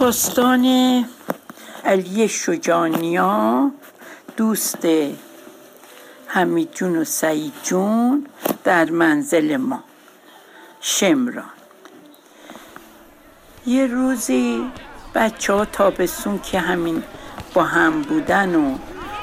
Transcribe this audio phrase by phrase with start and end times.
[0.00, 1.04] داستان
[1.84, 3.70] علی شجانیا
[4.36, 4.86] دوست
[6.26, 8.26] حمید جون و سعید جون
[8.64, 9.84] در منزل ما
[10.80, 11.44] شمران.
[13.66, 14.70] یه روزی
[15.14, 17.02] بچه ها تابستون که همین
[17.54, 18.78] با هم بودن و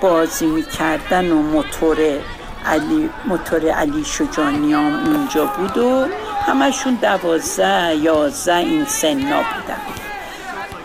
[0.00, 2.20] بازی می‌کردن و موتور
[2.66, 6.06] علی موتور علی شجانیام اونجا بود و
[6.46, 9.93] همشون دوازده یازده این سنا بودن.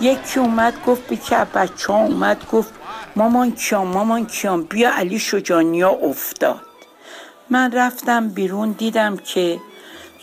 [0.01, 2.73] یکی اومد گفت به که بچه ها اومد گفت
[3.15, 6.61] مامان کیام مامان کیام بیا علی شجانیا افتاد.
[7.49, 9.59] من رفتم بیرون دیدم که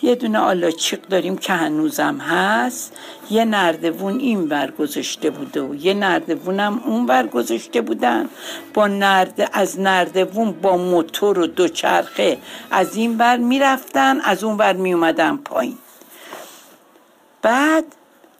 [0.02, 2.93] یه دونه آلاچیق داریم که هنوزم هست.
[3.30, 8.29] یه نردوون این ور گذاشته بوده و یه نردوونم اون ور گذاشته بودن.
[8.74, 12.38] با نرد از نردوون با موتور و دوچرخه
[12.71, 15.79] از این ور می‌رفتن از اون ور میومدن پایین.
[17.43, 17.85] بعد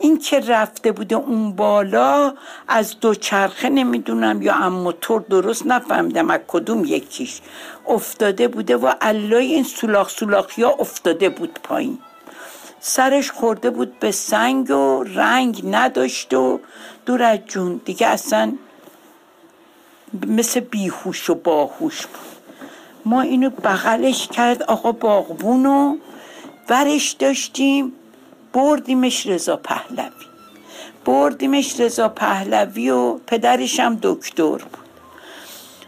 [0.07, 2.35] این که رفته بوده اون بالا
[2.69, 7.41] از دوچرخه نمی‌دونم یا ام موتور درست نفهمیدم از کدوم یکیش.
[7.89, 11.99] افتاده بوده و علای این سولاخ سولاخی ها افتاده بود پایین.
[12.81, 16.61] سرش خورده بود به سنگ و رنگ نداشت و
[17.07, 17.81] دور از جون.
[17.85, 18.53] دیگه اصلا
[20.27, 22.37] مثل بیهوش و باهوش بود.
[23.05, 25.97] ما اینو بغلش کرد آقا باغبون و
[26.69, 27.93] ورش داشتیم.
[28.57, 30.27] بردیمش رضا پهلوی.
[31.05, 34.89] بردیمش رضا پهلوی و پدرش هم دکتر بود.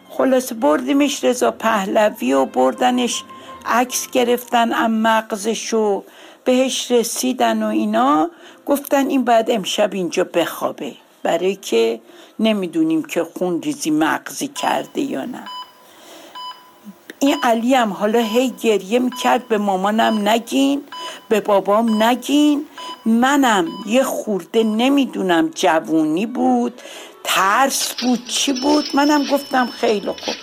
[0.08, 3.22] خلاص بردیمش رضا پهلوی و بردنش
[3.66, 6.05] عکس گرفتن ام مغزش و
[6.44, 8.30] بهش رسیدن و اینا.
[8.66, 10.92] گفتن این بعد امشب اینجا بخوابه.
[11.22, 12.00] برای که
[12.38, 15.44] نمی‌دونیم که خون ریزی مغزی کرده یا نه.
[17.19, 20.82] این علی هم حالا هی گریه می‌کرد به مامانم نگین.
[21.28, 22.66] به بابام نگین.
[23.06, 26.80] منم یه خورده نمی‌دونم جوونی بود
[27.25, 28.84] ترس بود چی بود.
[28.94, 30.34] منم گفتم خیلی خوب.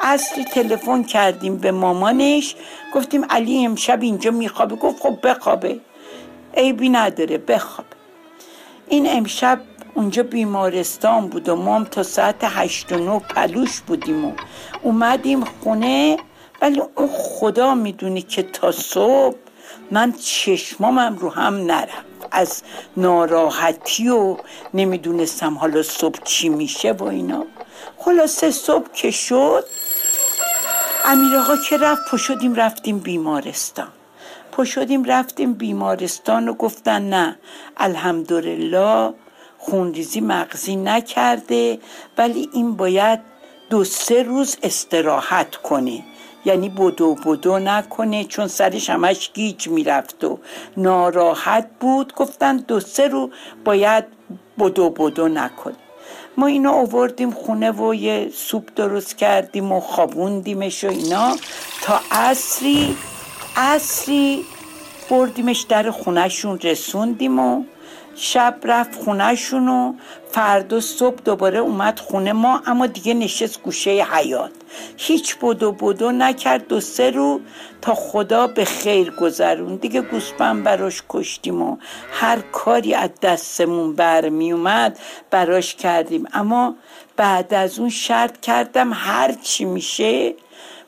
[0.00, 2.56] اصلی تلفن کردیم به مامانش.
[2.94, 4.76] گفتیم علی امشب اینجا میخوابه.
[4.76, 5.80] گفت خب بخوابه.
[6.54, 7.86] عیبی نداره بخواب
[8.88, 9.60] این امشب
[9.96, 14.32] اونجا بیمارستان بود و ما تا ساعت هشت و نه پلوش بودیم و
[14.82, 16.16] اومدیم خونه
[16.62, 19.36] ولی اون خدا می‌دونی که تا صبح
[19.90, 22.06] من چشمامم رو هم نرفت.
[22.30, 22.62] از
[22.96, 24.36] ناراحتی و
[24.74, 27.44] نمی‌دونستم حالا صبح چی میشه و اینا.
[27.96, 29.64] خلاصه صبح که شد
[31.04, 33.88] امیر آقا که رفت پشدیم رفتیم بیمارستان.
[34.52, 37.38] پشدیم رفتیم بیمارستان و گفتن نه
[37.76, 39.14] الحمدلله
[39.70, 41.78] خونریزی مغزی نکرده
[42.18, 43.20] ولی این باید
[43.70, 46.04] دو سه روز استراحت کنه.
[46.44, 50.38] یعنی بدو بدو نکنه چون سرش همش گیج می‌رفت و
[50.76, 52.14] ناراحت بود.
[52.14, 53.30] گفتن دو سه رو
[53.64, 54.04] باید
[54.58, 55.74] بدو بدو نکنه.
[56.36, 61.36] ما اینو آوردیم خونه و یه سوپ درست کردیم و خوابوندیمش و اینا.
[61.82, 62.96] تا اصری
[63.56, 64.44] اصری
[65.10, 67.64] بردیمش در خونهشون رسوندیم و
[68.16, 69.92] شب رفت خونهشون و
[70.30, 74.50] فردا صبح دوباره اومد خونه ما اما دیگه نشست گوشه حیات
[74.96, 77.40] هیچ بدو بدو نکرد دو سه رو
[77.82, 79.76] تا خدا به خیر گذرون.
[79.76, 81.76] دیگه گوسپن براش کشتیم و
[82.12, 84.98] هر کاری از دستمون برمی اومد
[85.30, 86.28] براش کردیم.
[86.32, 86.74] اما
[87.16, 90.34] بعد از اون شرط کردم هر چی میشه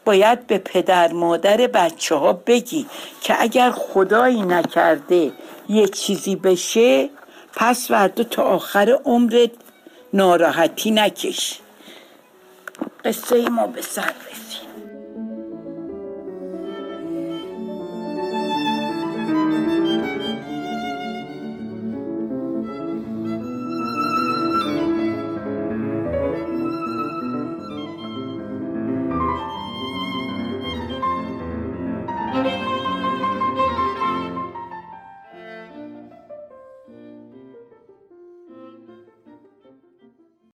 [0.04, 2.86] باید به پدر مادر بچه ها بگی
[3.20, 5.32] که اگر خدایی نکرده
[5.68, 7.10] یه چیزی بشه
[7.54, 9.50] پس وردا تا آخر عمرت
[10.12, 11.58] ناراحتی نکش.
[13.04, 14.67] قصه ما به سر رسید.